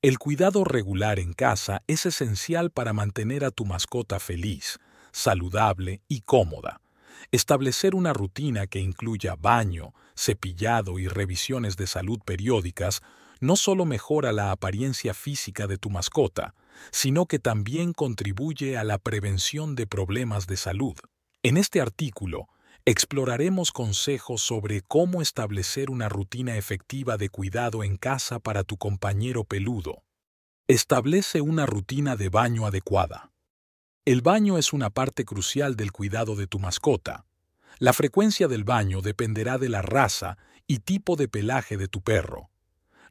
[0.00, 4.78] El cuidado regular en casa es esencial para mantener a tu mascota feliz,
[5.10, 6.80] saludable y cómoda.
[7.32, 13.00] Establecer una rutina que incluya baño, cepillado y revisiones de salud periódicas
[13.40, 16.54] no solo mejora la apariencia física de tu mascota,
[16.92, 20.94] sino que también contribuye a la prevención de problemas de salud.
[21.42, 22.46] En este artículo,
[22.90, 29.44] exploraremos consejos sobre cómo establecer una rutina efectiva de cuidado en casa para tu compañero
[29.44, 30.04] peludo.
[30.68, 33.30] Establece una rutina de baño adecuada.
[34.06, 37.26] El baño es una parte crucial del cuidado de tu mascota.
[37.78, 42.48] La frecuencia del baño dependerá de la raza y tipo de pelaje de tu perro.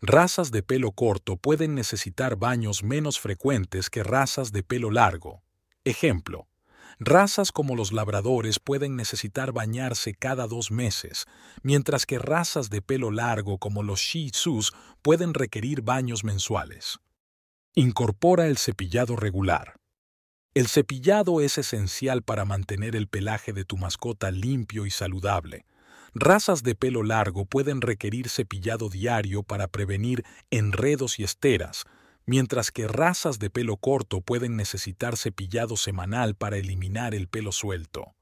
[0.00, 5.42] Razas de pelo corto pueden necesitar baños menos frecuentes que razas de pelo largo.
[5.84, 6.48] Ejemplo,
[6.98, 11.26] razas como los labradores pueden necesitar bañarse cada dos meses,
[11.62, 16.98] mientras que razas de pelo largo como los Shih Tzus pueden requerir baños mensuales.
[17.74, 19.76] Incorpora el cepillado regular.
[20.54, 25.66] El cepillado es esencial para mantener el pelaje de tu mascota limpio y saludable
[26.18, 31.84] Razas de pelo largo pueden requerir cepillado diario para prevenir enredos y esteras,
[32.26, 38.14] mientras que razas de pelo corto pueden necesitar cepillado semanal para eliminar el pelo suelto.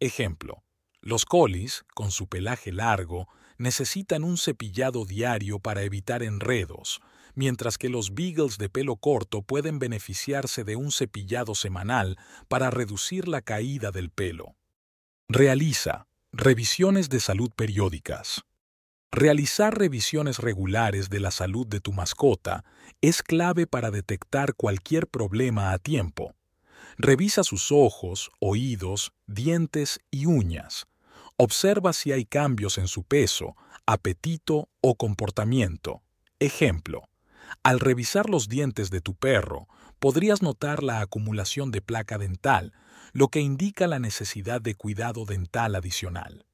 [0.00, 0.62] Ejemplo,
[1.00, 7.00] los colis, con su pelaje largo, necesitan un cepillado diario para evitar enredos,
[7.34, 12.16] mientras que los beagles de pelo corto pueden beneficiarse de un cepillado semanal
[12.48, 14.54] para reducir la caída del pelo.
[15.28, 18.44] Realiza, Revisiones de salud periódicas.
[19.10, 22.64] Realizar revisiones regulares de la salud de tu mascota
[23.00, 26.34] es clave para detectar cualquier problema a tiempo.
[26.98, 30.86] Revisa sus ojos, oídos, dientes y uñas.
[31.38, 36.02] Observa si hay cambios en su peso, apetito o comportamiento.
[36.38, 37.08] Ejemplo,
[37.62, 39.68] al revisar los dientes de tu perro,
[40.00, 42.74] podrías notar la acumulación de placa dental,
[43.12, 46.44] lo que indica la necesidad de cuidado dental adicional.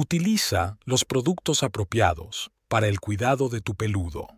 [0.00, 4.28] Utiliza los productos apropiados para el cuidado de tu peludo.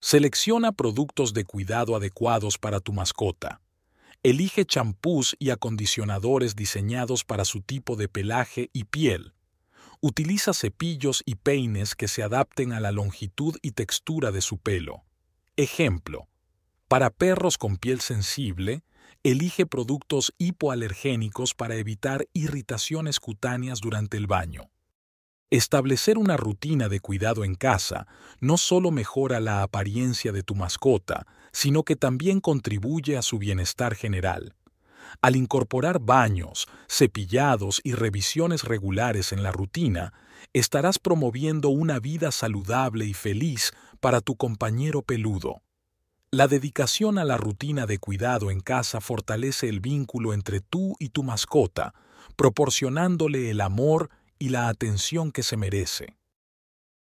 [0.00, 3.60] Selecciona productos de cuidado adecuados para tu mascota.
[4.24, 9.32] Elige champús y acondicionadores diseñados para su tipo de pelaje y piel.
[10.00, 15.04] Utiliza cepillos y peines que se adapten a la longitud y textura de su pelo.
[15.54, 16.26] Ejemplo,
[16.88, 18.82] para perros con piel sensible,
[19.22, 24.68] elige productos hipoalergénicos para evitar irritaciones cutáneas durante el baño.
[25.50, 28.06] Establecer una rutina de cuidado en casa
[28.38, 33.96] no solo mejora la apariencia de tu mascota, sino que también contribuye a su bienestar
[33.96, 34.54] general.
[35.20, 40.12] Al incorporar baños, cepillados y revisiones regulares en la rutina,
[40.52, 45.62] estarás promoviendo una vida saludable y feliz para tu compañero peludo.
[46.30, 51.08] La dedicación a la rutina de cuidado en casa fortalece el vínculo entre tú y
[51.08, 51.92] tu mascota,
[52.36, 56.16] proporcionándole el amor y la atención que se merece.